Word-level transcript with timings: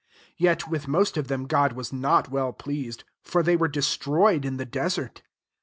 5 0.31 0.33
Yet 0.37 0.67
with 0.67 0.87
most 0.87 1.15
of 1.15 1.27
them, 1.27 1.45
God 1.45 1.73
was 1.73 1.93
not 1.93 2.27
well 2.31 2.53
pleased: 2.53 3.03
for 3.21 3.43
they 3.43 3.55
were 3.55 3.67
destroyed 3.67 4.45
in 4.45 4.57
the 4.57 4.65
desert. 4.65 5.21